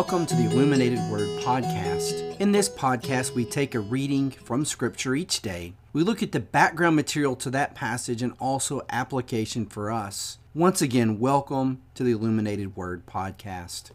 [0.00, 2.40] Welcome to the Illuminated Word Podcast.
[2.40, 5.74] In this podcast, we take a reading from Scripture each day.
[5.92, 10.38] We look at the background material to that passage and also application for us.
[10.54, 13.90] Once again, welcome to the Illuminated Word Podcast.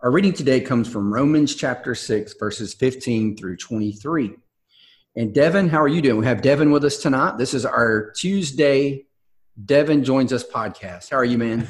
[0.00, 4.32] Our reading today comes from Romans chapter 6, verses 15 through 23.
[5.14, 6.18] And Devin, how are you doing?
[6.18, 7.38] We have Devin with us tonight.
[7.38, 9.06] This is our Tuesday
[9.64, 11.10] Devin Joins Us podcast.
[11.10, 11.68] How are you, man?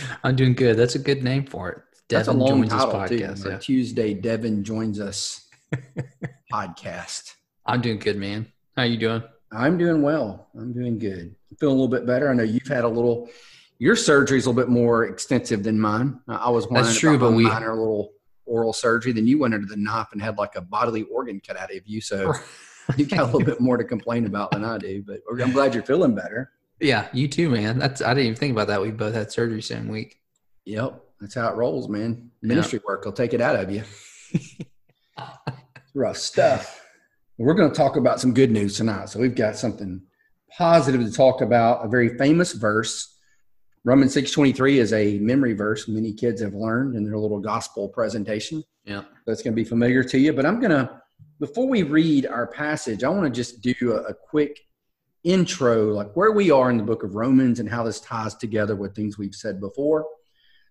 [0.24, 0.78] I'm doing good.
[0.78, 1.82] That's a good name for it.
[2.10, 3.42] Devin That's a long joins title, us podcast.
[3.44, 3.58] Too, yeah.
[3.58, 5.48] Tuesday Devin Joins Us
[6.52, 7.34] podcast.
[7.64, 8.50] I'm doing good, man.
[8.76, 9.22] How you doing?
[9.52, 10.48] I'm doing well.
[10.58, 11.36] I'm doing good.
[11.50, 12.28] I'm feeling a little bit better.
[12.28, 13.30] I know you've had a little.
[13.78, 16.18] Your surgery is a little bit more extensive than mine.
[16.26, 18.10] I was That's true, but we minor little
[18.44, 19.12] oral surgery.
[19.12, 21.86] Then you went under the knife and had like a bodily organ cut out of
[21.86, 22.00] you.
[22.00, 22.34] So
[22.96, 25.04] you got a little bit more to complain about than I do.
[25.06, 26.50] But I'm glad you're feeling better.
[26.80, 27.78] Yeah, you too, man.
[27.78, 28.82] That's I didn't even think about that.
[28.82, 30.16] We both had surgery same week.
[30.64, 32.30] Yep, that's how it rolls, man.
[32.42, 32.84] Ministry yep.
[32.86, 33.82] work will take it out of you.
[35.94, 36.80] rough stuff.
[37.38, 39.08] We're going to talk about some good news tonight.
[39.08, 40.02] So we've got something
[40.56, 41.84] positive to talk about.
[41.84, 43.16] A very famous verse.
[43.84, 47.40] Romans six twenty three is a memory verse many kids have learned in their little
[47.40, 48.62] gospel presentation.
[48.84, 50.34] Yeah, that's going to be familiar to you.
[50.34, 51.00] But I'm going to
[51.38, 54.60] before we read our passage, I want to just do a, a quick
[55.24, 58.76] intro, like where we are in the book of Romans and how this ties together
[58.76, 60.04] with things we've said before.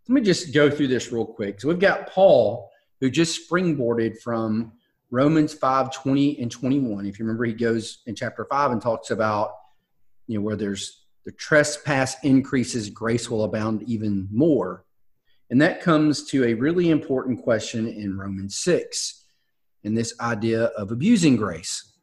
[0.10, 1.62] Let me just go through this real quick.
[1.62, 4.72] So we've got Paul who just springboarded from
[5.12, 7.06] Romans 5 20 and 21.
[7.06, 9.52] If you remember, he goes in chapter 5 and talks about,
[10.26, 14.84] you know, where there's the trespass increases, grace will abound even more.
[15.52, 19.26] And that comes to a really important question in Romans 6
[19.84, 21.94] and this idea of abusing grace.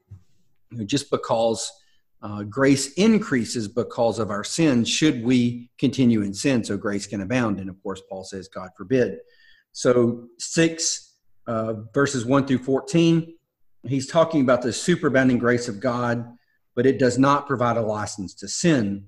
[0.71, 1.73] You know, just because
[2.23, 7.21] uh, grace increases because of our sins should we continue in sin so grace can
[7.21, 7.61] abound.
[7.61, 9.19] And of course paul says god forbid.
[9.73, 11.15] So 6
[11.47, 13.35] uh, verses 1 through 14
[13.87, 16.37] he's talking about the superabounding grace of god
[16.75, 19.07] but it does not provide a license to sin.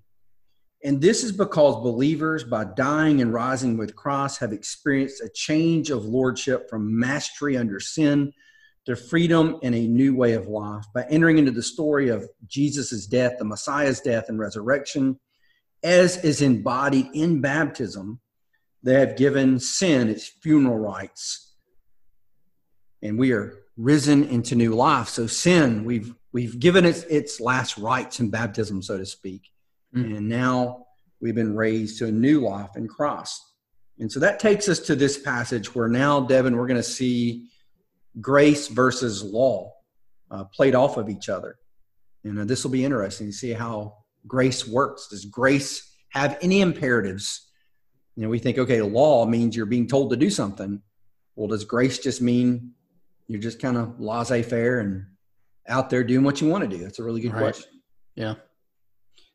[0.85, 5.91] And this is because believers by dying and rising with christ have experienced a change
[5.91, 8.33] of lordship from mastery under sin
[8.89, 13.07] to freedom and a new way of life by entering into the story of Jesus'
[13.07, 15.21] death, the Messiah's death and resurrection,
[15.83, 18.19] as is embodied in baptism.
[18.83, 21.55] They have given sin its funeral rites,
[23.03, 25.09] and we are risen into new life.
[25.09, 29.51] So sin, we've we've given it its last rites in baptism, so to speak,
[29.95, 30.17] mm.
[30.17, 30.87] and now
[31.21, 33.43] we've been raised to a new life in Christ.
[33.99, 37.49] And so that takes us to this passage where now, Devin, we're going to see
[38.21, 39.73] grace versus law
[40.31, 41.57] uh, played off of each other.
[42.25, 45.09] And uh, this will be interesting to see how grace works.
[45.09, 47.51] Does grace have any imperatives?
[48.17, 50.83] You know, we think, okay, law means you're being told to do something.
[51.37, 52.73] Well, does grace just mean
[53.29, 55.07] you're just kind of laissez faire and
[55.69, 56.83] out there doing what you want to do?
[56.83, 57.41] That's a really good right.
[57.41, 57.81] question.
[58.17, 58.35] Yeah.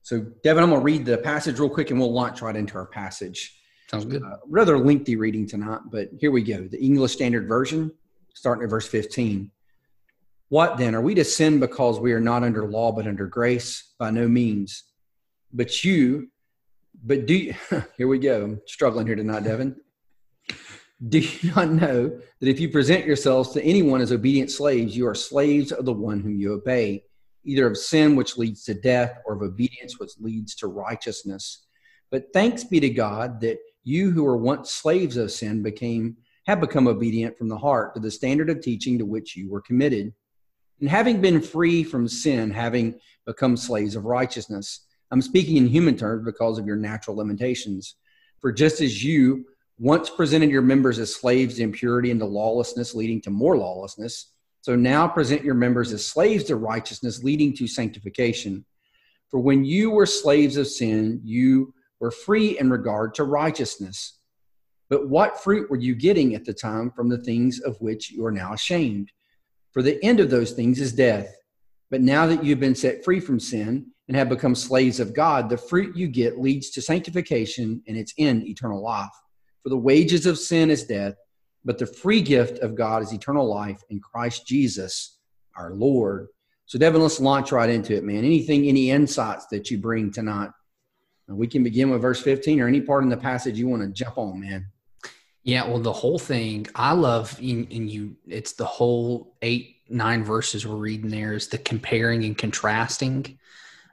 [0.02, 2.76] So, Devin, I'm going to read the passage real quick and we'll launch right into
[2.76, 3.58] our passage.
[3.90, 4.22] Sounds good.
[4.22, 6.68] Uh, rather lengthy reading tonight, but here we go.
[6.68, 7.92] The English Standard Version
[8.34, 9.52] starting at verse 15.
[10.50, 10.94] What then?
[10.94, 13.94] Are we to sin because we are not under law but under grace?
[13.98, 14.84] By no means.
[15.52, 16.30] But you,
[17.04, 17.56] but do you,
[17.98, 18.44] here we go.
[18.44, 19.76] I'm struggling here tonight, Devin.
[21.10, 25.08] Do you not know that if you present yourselves to anyone as obedient slaves, you
[25.08, 27.04] are slaves of the one whom you obey,
[27.44, 31.66] either of sin which leads to death or of obedience which leads to righteousness?
[32.10, 36.60] But thanks be to God that you who were once slaves of sin became have
[36.60, 40.14] become obedient from the heart to the standard of teaching to which you were committed.
[40.80, 44.86] And having been free from sin, having become slaves of righteousness.
[45.12, 47.96] I'm speaking in human terms because of your natural limitations.
[48.40, 49.46] For just as you
[49.80, 54.34] once presented your members as slaves to impurity and to lawlessness, leading to more lawlessness,
[54.62, 58.66] so now present your members as slaves to righteousness, leading to sanctification.
[59.30, 64.20] For when you were slaves of sin, you were free in regard to righteousness.
[64.94, 68.24] But what fruit were you getting at the time from the things of which you
[68.28, 69.12] are now ashamed?
[69.72, 71.36] For the end of those things is death.
[71.90, 75.50] But now that you've been set free from sin and have become slaves of God,
[75.50, 79.10] the fruit you get leads to sanctification and its end, eternal life.
[79.64, 81.16] For the wages of sin is death,
[81.66, 85.18] but the free gift of God is eternal life in Christ Jesus,
[85.58, 86.28] our Lord.
[86.68, 88.24] So, Devin, let's launch right into it, man.
[88.26, 90.52] Anything, any insights that you bring tonight?
[91.28, 93.88] We can begin with verse 15 or any part in the passage you want to
[93.88, 94.68] jump on, man.
[95.44, 100.66] Yeah, well, the whole thing I love, and you, it's the whole eight, nine verses
[100.66, 103.38] we're reading there is the comparing and contrasting.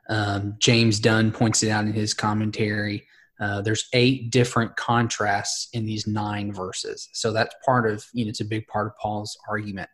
[0.08, 3.06] Um, James Dunn points it out in his commentary.
[3.40, 7.08] Uh, there's eight different contrasts in these nine verses.
[7.12, 9.88] So that's part of, you know, it's a big part of Paul's argument.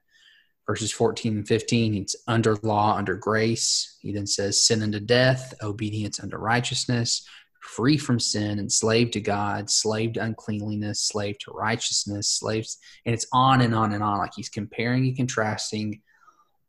[0.67, 3.99] Verses 14 and 15, it's under law, under grace.
[4.03, 7.27] He then says, sin unto death, obedience unto righteousness,
[7.67, 12.79] free from sin, enslaved to God, slave to uncleanliness, slave to righteousness, slaves.
[13.05, 14.19] And it's on and on and on.
[14.19, 16.01] Like he's comparing and contrasting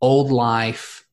[0.01, 1.05] old life,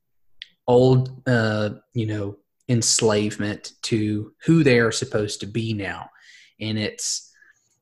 [0.66, 2.36] old, uh, you know,
[2.68, 6.08] enslavement to who they are supposed to be now.
[6.60, 7.30] And it's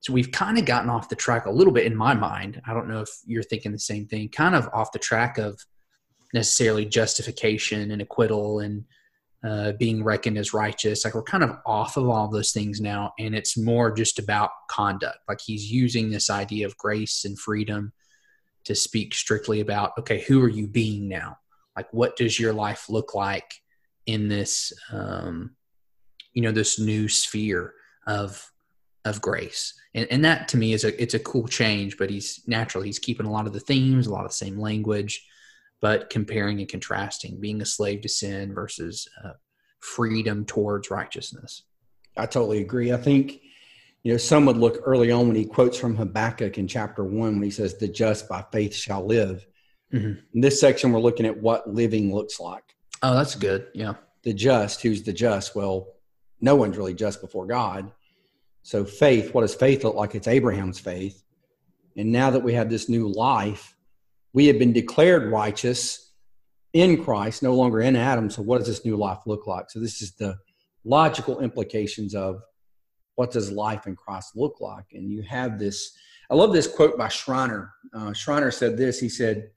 [0.00, 2.60] so we've kind of gotten off the track a little bit in my mind.
[2.66, 5.64] I don't know if you're thinking the same thing, kind of off the track of
[6.34, 8.84] necessarily justification and acquittal and
[9.44, 11.04] uh, being reckoned as righteous.
[11.04, 14.50] Like we're kind of off of all those things now, and it's more just about
[14.68, 15.18] conduct.
[15.28, 17.92] Like he's using this idea of grace and freedom
[18.64, 21.38] to speak strictly about okay, who are you being now?
[21.76, 23.52] Like what does your life look like
[24.06, 25.56] in this um,
[26.32, 27.74] you know this new sphere
[28.06, 28.50] of
[29.04, 32.40] of grace and, and that to me is a it's a cool change but he's
[32.46, 35.26] naturally he's keeping a lot of the themes a lot of the same language
[35.82, 39.32] but comparing and contrasting being a slave to sin versus uh,
[39.80, 41.64] freedom towards righteousness
[42.16, 43.40] i totally agree i think
[44.02, 47.34] you know some would look early on when he quotes from habakkuk in chapter one
[47.34, 49.46] when he says the just by faith shall live
[49.92, 50.18] mm-hmm.
[50.32, 53.66] in this section we're looking at what living looks like Oh, that's good.
[53.74, 53.94] Yeah.
[54.22, 55.56] The just, who's the just?
[55.56, 55.88] Well,
[56.40, 57.90] no one's really just before God.
[58.62, 60.14] So faith, what does faith look like?
[60.14, 61.22] It's Abraham's faith.
[61.96, 63.76] And now that we have this new life,
[64.32, 66.12] we have been declared righteous
[66.72, 68.30] in Christ, no longer in Adam.
[68.30, 69.70] So what does this new life look like?
[69.70, 70.36] So this is the
[70.84, 72.42] logical implications of
[73.16, 74.86] what does life in Christ look like?
[74.92, 75.96] And you have this.
[76.30, 77.72] I love this quote by Schreiner.
[77.94, 78.98] Uh, Schreiner said this.
[78.98, 79.50] He said,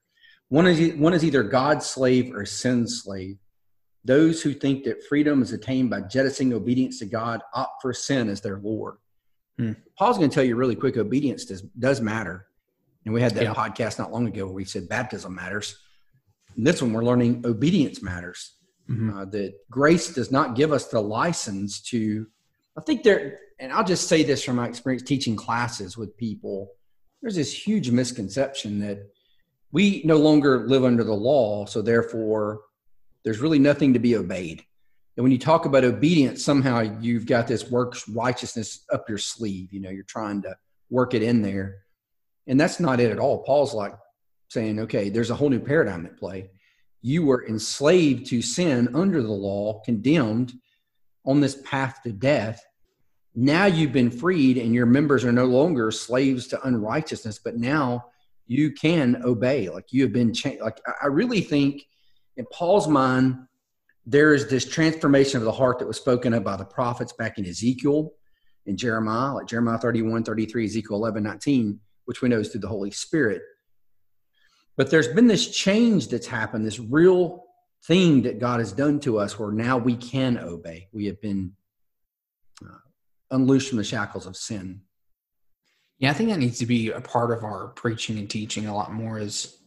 [0.50, 3.38] one is, one is either God's slave or sin's slave.
[4.04, 8.30] Those who think that freedom is attained by jettisoning obedience to God opt for sin
[8.30, 8.98] as their Lord.
[9.57, 9.72] Hmm.
[9.98, 12.48] Paul's going to tell you really quick obedience does, does matter.
[13.05, 13.53] And we had that yeah.
[13.53, 15.77] podcast not long ago where we said baptism matters.
[16.55, 18.53] And this one, we're learning obedience matters.
[18.89, 19.17] Mm-hmm.
[19.17, 22.27] Uh, that grace does not give us the license to,
[22.77, 26.69] I think there, and I'll just say this from my experience teaching classes with people,
[27.21, 28.99] there's this huge misconception that
[29.71, 32.61] we no longer live under the law, so therefore
[33.23, 34.63] there's really nothing to be obeyed.
[35.17, 39.71] And when you talk about obedience, somehow you've got this works righteousness up your sleeve.
[39.71, 40.55] You know, you're trying to
[40.89, 41.84] work it in there.
[42.47, 43.44] And that's not it at all.
[43.44, 43.94] Paul's like
[44.50, 46.50] saying, okay, there's a whole new paradigm at play.
[47.01, 50.53] You were enslaved to sin under the law, condemned
[51.25, 52.63] on this path to death.
[53.36, 58.06] Now you've been freed, and your members are no longer slaves to unrighteousness, but now
[58.48, 59.69] you can obey.
[59.69, 60.62] Like you have been changed.
[60.62, 61.83] Like I really think
[62.38, 63.38] in Paul's mind,
[64.06, 67.38] there is this transformation of the heart that was spoken of by the prophets back
[67.38, 68.12] in Ezekiel
[68.68, 72.67] and Jeremiah, like Jeremiah 31, 33, Ezekiel 11, 19, which we know is through the
[72.67, 73.41] Holy Spirit.
[74.77, 77.45] But there's been this change that's happened, this real
[77.85, 80.87] thing that God has done to us where now we can obey.
[80.91, 81.53] We have been
[82.63, 82.79] uh,
[83.31, 84.81] unloosed from the shackles of sin.
[85.99, 88.75] Yeah, I think that needs to be a part of our preaching and teaching a
[88.75, 89.57] lot more is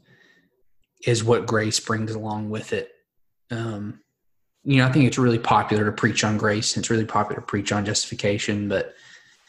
[1.07, 2.91] is what grace brings along with it.
[3.53, 4.01] Um,
[4.65, 6.75] you know, I think it's really popular to preach on grace.
[6.75, 8.95] and It's really popular to preach on justification, but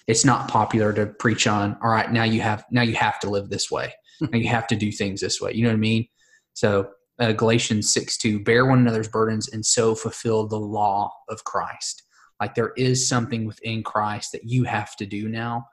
[0.10, 1.78] it's not popular to preach on.
[1.84, 3.94] All right, now you have now you have to live this way.
[4.22, 5.54] now you have to do things this way.
[5.54, 6.08] You know what I mean?
[6.54, 6.90] So
[7.20, 12.02] uh, Galatians six two, bear one another's burdens and so fulfill the law of Christ.
[12.42, 15.68] Like there is something within Christ that you have to do now,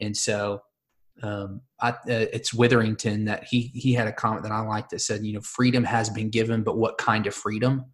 [0.00, 0.62] and so
[1.22, 5.02] um, I, uh, it's Witherington that he he had a comment that I liked that
[5.02, 7.84] said, you know, freedom has been given, but what kind of freedom?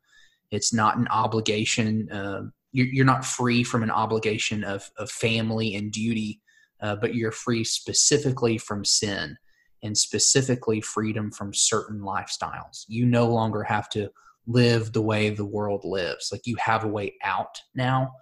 [0.52, 2.08] It's not an obligation.
[2.12, 6.40] Uh, you're, not free from an obligation of of family and duty,
[6.82, 9.36] uh, but you're free specifically from sin
[9.82, 12.84] and specifically freedom from certain lifestyles.
[12.86, 14.10] You no longer have to
[14.46, 16.30] live the way the world lives.
[16.30, 18.12] Like you have a way out now,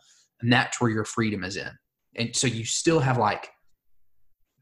[0.41, 1.71] and that's where your freedom is in.
[2.17, 3.51] And so you still have like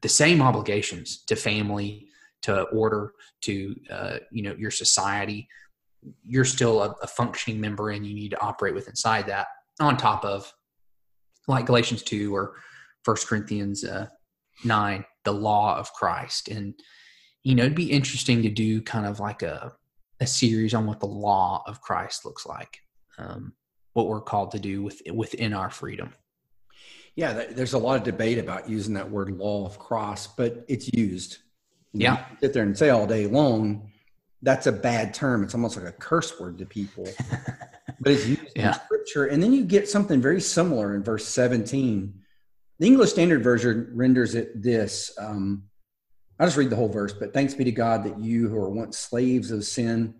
[0.01, 2.07] the same obligations to family,
[2.43, 5.47] to order, to uh, you know your society.
[6.23, 9.47] You're still a, a functioning member, and you need to operate with inside that.
[9.79, 10.51] On top of
[11.47, 12.55] like Galatians two or
[13.03, 14.07] First Corinthians uh,
[14.63, 16.73] nine, the law of Christ, and
[17.43, 19.73] you know it'd be interesting to do kind of like a
[20.19, 22.79] a series on what the law of Christ looks like,
[23.17, 23.53] um,
[23.93, 26.13] what we're called to do with within our freedom.
[27.15, 30.91] Yeah, there's a lot of debate about using that word law of Christ, but it's
[30.93, 31.39] used.
[31.93, 32.25] yeah.
[32.39, 33.91] sit there and say all day long,
[34.43, 35.43] that's a bad term.
[35.43, 37.07] It's almost like a curse word to people.
[37.99, 38.69] but it's used yeah.
[38.69, 39.25] in scripture.
[39.25, 42.13] And then you get something very similar in verse 17.
[42.79, 45.11] The English Standard Version renders it this.
[45.19, 45.63] Um,
[46.39, 47.13] I'll just read the whole verse.
[47.13, 50.15] But thanks be to God that you who are once slaves of sin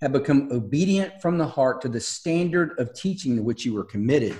[0.00, 3.84] have become obedient from the heart to the standard of teaching to which you were
[3.84, 4.36] committed.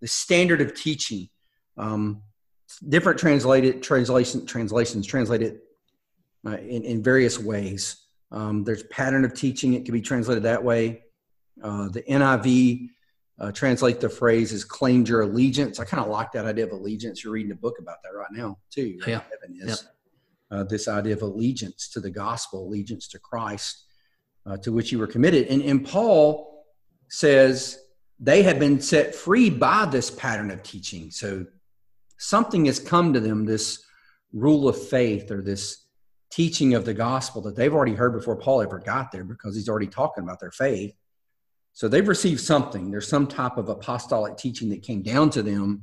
[0.00, 1.28] The standard of teaching.
[1.76, 2.22] Um,
[2.88, 5.62] different translated translation translations translate it
[6.46, 7.96] uh, in, in various ways.
[8.32, 11.03] Um, there's pattern of teaching; it can be translated that way.
[11.62, 12.88] Uh, the NIV
[13.38, 15.80] uh, translate the phrase as claimed your allegiance.
[15.80, 17.24] I kind of like that idea of allegiance.
[17.24, 18.98] You're reading a book about that right now too.
[19.06, 19.68] Yeah, Evan is.
[19.68, 19.78] Yep.
[20.50, 23.86] Uh, this idea of allegiance to the gospel, allegiance to Christ,
[24.46, 25.48] uh, to which you were committed.
[25.48, 26.64] And, and Paul
[27.08, 27.78] says
[28.20, 31.10] they have been set free by this pattern of teaching.
[31.10, 31.46] So
[32.18, 33.84] something has come to them, this
[34.32, 35.86] rule of faith or this
[36.30, 39.68] teaching of the gospel that they've already heard before Paul ever got there because he's
[39.68, 40.94] already talking about their faith.
[41.74, 42.90] So they've received something.
[42.90, 45.82] There's some type of apostolic teaching that came down to them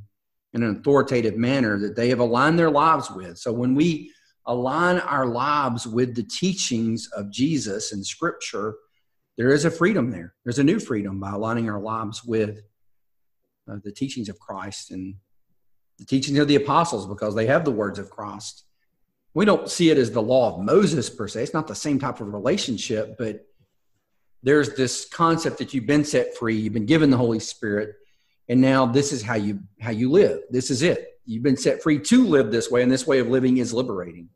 [0.53, 3.38] in an authoritative manner that they have aligned their lives with.
[3.38, 4.12] So when we
[4.45, 8.75] align our lives with the teachings of Jesus and Scripture,
[9.38, 10.33] there is a freedom there.
[10.43, 12.62] There's a new freedom by aligning our lives with
[13.69, 15.15] uh, the teachings of Christ and
[16.00, 18.63] the teachings of the apostles because they have the words of Christ.
[19.33, 21.43] We don't see it as the law of Moses per se.
[21.43, 23.45] It's not the same type of relationship, but
[24.43, 27.95] there's this concept that you've been set free, you've been given the Holy Spirit,
[28.50, 30.41] and now this is how you how you live.
[30.50, 31.19] This is it.
[31.25, 34.29] You've been set free to live this way, and this way of living is liberating.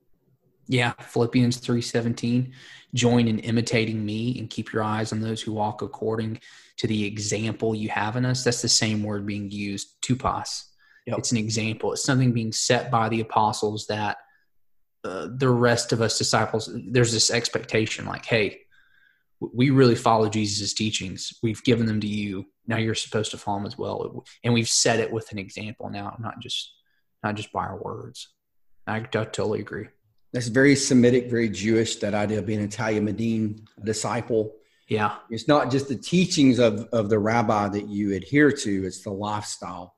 [0.67, 2.53] Yeah, Philippians 3:17,
[2.93, 6.39] join in imitating me and keep your eyes on those who walk according
[6.77, 8.43] to the example you have in us.
[8.43, 10.65] That's the same word being used, tupos.
[11.05, 11.19] Yep.
[11.19, 11.93] It's an example.
[11.93, 14.17] It's something being set by the apostles that
[15.03, 18.61] uh, the rest of us disciples, there's this expectation like, hey,
[19.39, 21.33] we really follow Jesus' teachings.
[21.43, 22.45] We've given them to you.
[22.67, 24.23] Now you're supposed to follow them as well.
[24.43, 26.73] And we've set it with an example now, not just
[27.23, 28.29] not just by our words.
[28.87, 29.87] I, I totally agree.
[30.31, 34.53] That's very Semitic, very Jewish, that idea of being an Talmidim disciple.
[34.87, 35.15] Yeah.
[35.31, 39.11] It's not just the teachings of, of the rabbi that you adhere to, it's the
[39.11, 39.95] lifestyle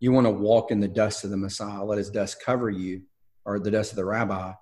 [0.00, 3.02] you want to walk in the dust of the Messiah, let his dust cover you,
[3.44, 4.52] or the dust of the rabbi.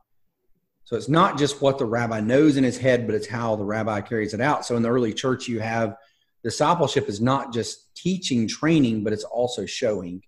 [0.86, 3.64] So it's not just what the rabbi knows in his head, but it's how the
[3.64, 4.64] rabbi carries it out.
[4.64, 5.96] So in the early church, you have
[6.44, 10.22] discipleship is not just teaching, training, but it's also showing.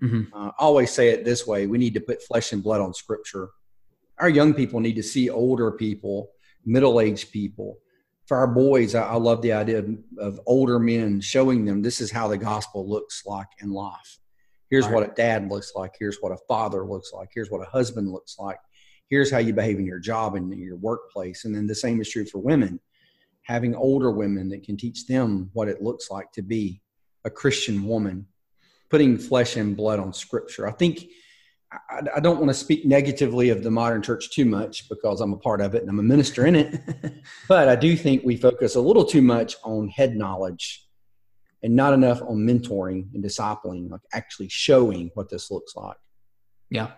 [0.00, 0.32] Mm-hmm.
[0.32, 2.94] Uh, I always say it this way we need to put flesh and blood on
[2.94, 3.48] scripture.
[4.20, 6.30] Our young people need to see older people,
[6.64, 7.78] middle aged people.
[8.26, 12.00] For our boys, I, I love the idea of, of older men showing them this
[12.00, 14.20] is how the gospel looks like in life.
[14.70, 14.94] Here's right.
[14.94, 15.96] what a dad looks like.
[15.98, 17.30] Here's what a father looks like.
[17.34, 18.58] Here's what a husband looks like.
[19.10, 21.44] Here's how you behave in your job and your workplace.
[21.44, 22.80] And then the same is true for women.
[23.42, 26.80] Having older women that can teach them what it looks like to be
[27.24, 28.26] a Christian woman,
[28.90, 30.66] putting flesh and blood on scripture.
[30.66, 31.06] I think
[31.90, 35.32] I, I don't want to speak negatively of the modern church too much because I'm
[35.32, 36.80] a part of it and I'm a minister in it.
[37.48, 40.86] but I do think we focus a little too much on head knowledge
[41.62, 45.96] and not enough on mentoring and discipling, like actually showing what this looks like.
[46.70, 46.92] Yeah.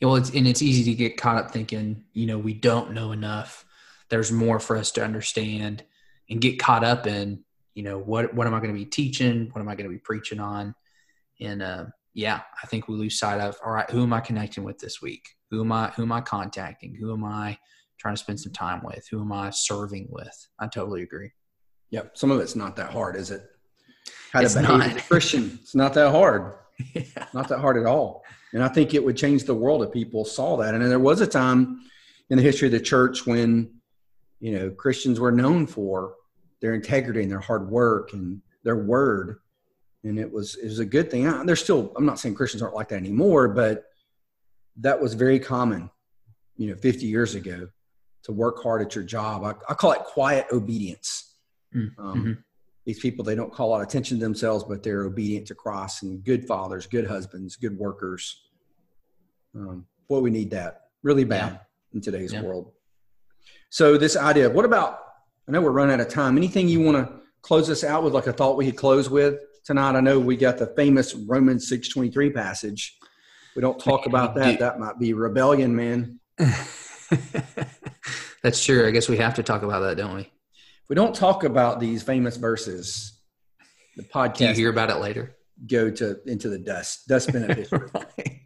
[0.00, 2.92] Yeah well, it's, and it's easy to get caught up thinking, you know, we don't
[2.92, 3.64] know enough.
[4.08, 5.84] There's more for us to understand
[6.28, 9.48] and get caught up in, you know, what, what am I going to be teaching?
[9.52, 10.74] What am I going to be preaching on?
[11.40, 14.64] And, uh, yeah, I think we lose sight of, all right, who am I connecting
[14.64, 15.28] with this week?
[15.50, 16.94] Who am I, who am I contacting?
[16.94, 17.58] Who am I
[17.98, 19.06] trying to spend some time with?
[19.10, 20.48] Who am I serving with?
[20.58, 21.30] I totally agree.
[21.90, 22.16] Yep.
[22.16, 23.42] Some of it's not that hard, is it?
[24.32, 24.86] how to it's behave not.
[24.88, 25.58] as a Christian.
[25.62, 26.54] It's not that hard.
[26.94, 27.26] Yeah.
[27.34, 28.24] Not that hard at all.
[28.52, 30.74] And I think it would change the world if people saw that.
[30.74, 31.80] And there was a time
[32.30, 33.80] in the history of the church when,
[34.40, 36.14] you know, Christians were known for
[36.60, 39.38] their integrity and their hard work and their word.
[40.04, 41.24] And it was it was a good thing.
[41.46, 43.84] There's still I'm not saying Christians aren't like that anymore, but
[44.78, 45.90] that was very common,
[46.56, 47.68] you know, 50 years ago
[48.24, 49.44] to work hard at your job.
[49.44, 51.36] I, I call it quiet obedience.
[51.74, 52.04] Mm-hmm.
[52.04, 52.44] Um,
[52.84, 55.54] these people they don't call a lot of attention to themselves but they're obedient to
[55.54, 58.42] cross and good fathers good husbands good workers.
[59.54, 60.86] Um, boy we need that.
[61.02, 61.58] Really bad yeah.
[61.94, 62.42] in today's yeah.
[62.42, 62.72] world.
[63.70, 64.98] So this idea what about
[65.48, 66.36] i know we're running out of time.
[66.36, 69.40] Anything you want to close us out with like a thought we could close with
[69.64, 69.96] tonight?
[69.96, 72.98] I know we got the famous romans 623 passage.
[73.54, 74.58] We don't talk about that.
[74.58, 76.18] That might be rebellion man.
[78.42, 78.88] That's true.
[78.88, 80.31] I guess we have to talk about that don't we
[80.92, 83.18] we don't talk about these famous verses,
[83.96, 84.36] the podcast.
[84.36, 85.34] Do you hear about it later?
[85.66, 87.88] Go to into the dust, dustbin of history.
[87.94, 88.40] right.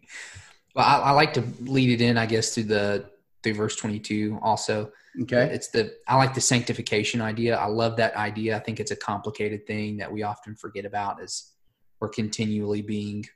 [0.73, 3.11] Well, I, I, like to lead it in, I guess, through the
[3.43, 4.93] through verse 22 also.
[5.23, 5.50] Okay.
[5.53, 7.57] It's the I like the sanctification idea.
[7.57, 8.55] I love that idea.
[8.55, 11.50] I think it's a complicated thing that we often forget about as
[11.99, 13.26] we're continually being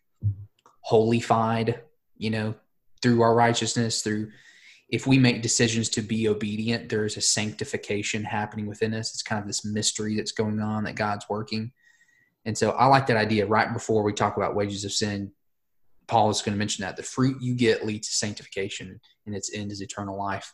[0.82, 1.80] holified,
[2.16, 2.54] you know,
[3.02, 4.30] through our righteousness, through
[4.90, 9.12] if we make decisions to be obedient, there's a sanctification happening within us.
[9.14, 11.70] It's kind of this mystery that's going on that God's working.
[12.44, 15.30] And so I like that idea right before we talk about wages of sin.
[16.08, 19.54] Paul is going to mention that the fruit you get leads to sanctification and its
[19.54, 20.52] end is eternal life.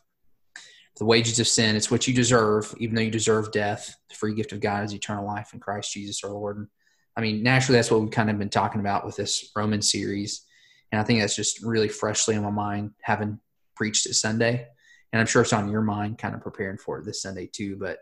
[0.97, 3.95] The wages of sin, it's what you deserve, even though you deserve death.
[4.09, 6.57] The free gift of God is eternal life in Christ Jesus our Lord.
[6.57, 6.67] And
[7.15, 10.43] I mean, naturally, that's what we've kind of been talking about with this Roman series.
[10.91, 13.39] And I think that's just really freshly on my mind, having
[13.77, 14.67] preached it Sunday.
[15.13, 17.77] And I'm sure it's on your mind, kind of preparing for it this Sunday too.
[17.77, 17.99] But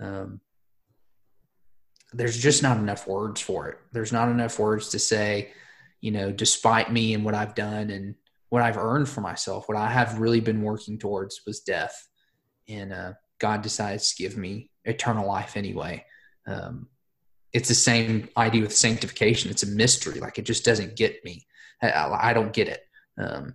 [0.00, 0.40] um,
[2.12, 3.78] there's just not enough words for it.
[3.92, 5.52] There's not enough words to say,
[6.00, 8.14] you know, despite me and what I've done and
[8.48, 12.08] what I've earned for myself, what I have really been working towards was death.
[12.68, 16.04] And uh, God decides to give me eternal life anyway.
[16.46, 16.88] Um,
[17.52, 19.50] it's the same idea with sanctification.
[19.50, 20.20] It's a mystery.
[20.20, 21.46] Like it just doesn't get me.
[21.82, 22.80] I, I don't get it.
[23.18, 23.54] Um,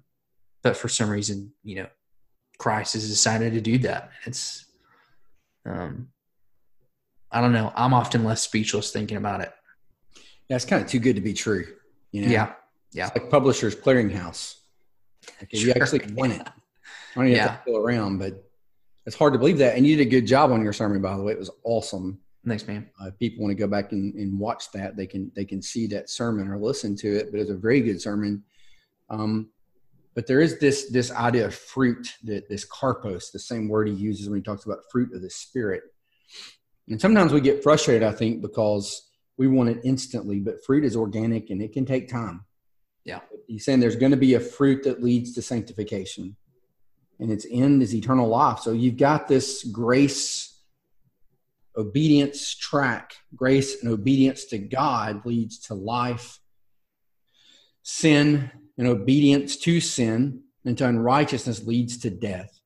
[0.64, 1.88] but for some reason, you know,
[2.58, 4.12] Christ has decided to do that.
[4.26, 4.66] It's,
[5.66, 6.10] um,
[7.32, 7.72] I don't know.
[7.76, 9.52] I'm often less speechless thinking about it.
[10.48, 11.66] Yeah, it's kind of too good to be true.
[12.12, 12.32] You know?
[12.32, 12.54] Yeah.
[12.92, 13.08] Yeah.
[13.08, 14.58] It's like Publishers Clearinghouse.
[15.40, 15.68] Like sure.
[15.68, 16.42] You actually win it.
[16.42, 16.52] I
[17.16, 17.48] don't even yeah.
[17.48, 18.44] have to go around, but
[19.06, 19.76] it's hard to believe that.
[19.76, 21.34] And you did a good job on your sermon, by the way.
[21.34, 22.20] It was awesome.
[22.46, 22.90] Thanks, man.
[23.00, 25.62] Uh, if people want to go back and, and watch that, they can they can
[25.62, 27.32] see that sermon or listen to it.
[27.32, 28.44] But it's a very good sermon.
[29.10, 29.50] Um,
[30.14, 33.94] but there is this this idea of fruit that this karpos, the same word he
[33.94, 35.84] uses when he talks about fruit of the spirit.
[36.88, 40.96] And sometimes we get frustrated, I think, because we want it instantly, but fruit is
[40.96, 42.46] organic and it can take time.
[43.06, 43.22] Yeah.
[43.48, 46.36] He's saying there's going to be a fruit that leads to sanctification,
[47.20, 48.60] and its end is eternal life.
[48.60, 50.60] So you've got this grace
[51.78, 56.40] obedience track, grace and obedience to God leads to life.
[57.84, 62.60] Sin and obedience to sin and to unrighteousness leads to death.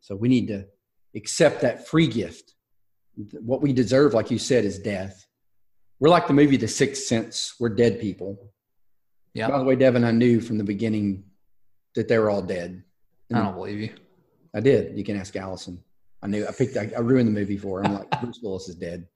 [0.00, 0.66] So we need to
[1.14, 2.54] accept that free gift.
[3.40, 5.24] What we deserve, like you said, is death.
[6.00, 7.54] We're like the movie The Sixth Sense.
[7.60, 8.50] We're dead people.
[9.32, 9.48] Yeah.
[9.48, 11.22] By the way, Devin, I knew from the beginning
[11.94, 12.82] that they were all dead.
[13.32, 13.90] I don't believe you.
[14.52, 14.98] I did.
[14.98, 15.84] You can ask Allison.
[16.20, 16.76] I knew I picked.
[16.76, 17.84] I, I ruined the movie for her.
[17.84, 19.06] I'm like Bruce Willis is dead,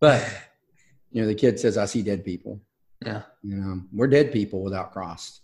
[0.00, 0.26] but
[1.10, 2.62] you know the kid says I see dead people.
[3.04, 5.42] Yeah, you know we're dead people without Christ.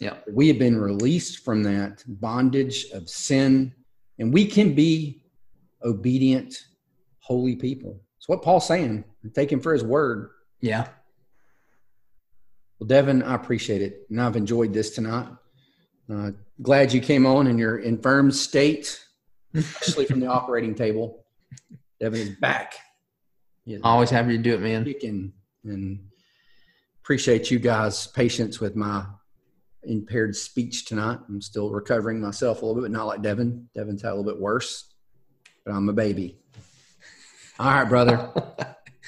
[0.00, 3.74] Yeah, we have been released from that bondage of sin,
[4.18, 5.22] and we can be
[5.84, 6.56] obedient,
[7.18, 8.00] holy people.
[8.18, 9.04] It's what Paul's saying.
[9.34, 10.30] Take him for his word.
[10.60, 10.88] Yeah.
[12.78, 15.28] Well, Devin, I appreciate it, and I've enjoyed this tonight.
[16.10, 16.30] Uh,
[16.62, 19.04] glad you came on in your infirm state
[19.54, 21.24] especially from the operating table.
[22.00, 22.74] Devin is back.
[23.82, 24.92] Always happy to do it, man.
[25.02, 25.32] And,
[25.64, 26.00] and
[27.02, 29.04] appreciate you guys' patience with my
[29.84, 31.18] impaired speech tonight.
[31.28, 33.68] I'm still recovering myself a little bit, but not like Devin.
[33.74, 34.92] Devin's had a little bit worse,
[35.64, 36.38] but I'm a baby.
[37.58, 38.30] All right, brother.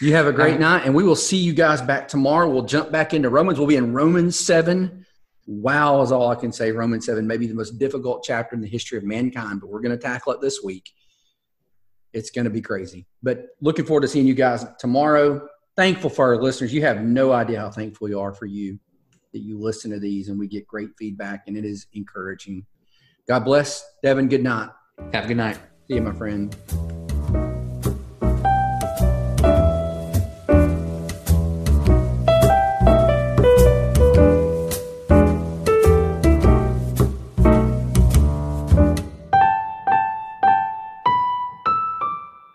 [0.00, 2.48] You have a great night, and we will see you guys back tomorrow.
[2.48, 3.58] We'll jump back into Romans.
[3.58, 5.02] We'll be in Romans 7
[5.46, 6.72] wow is all I can say.
[6.72, 9.96] Romans 7, maybe the most difficult chapter in the history of mankind, but we're going
[9.96, 10.90] to tackle it this week.
[12.12, 13.06] It's going to be crazy.
[13.22, 15.48] But looking forward to seeing you guys tomorrow.
[15.76, 16.72] Thankful for our listeners.
[16.72, 18.78] You have no idea how thankful we are for you
[19.32, 22.66] that you listen to these and we get great feedback, and it is encouraging.
[23.26, 23.84] God bless.
[24.02, 24.70] Devin, good night.
[25.12, 25.58] Have a good night.
[25.88, 26.56] See you, my friend.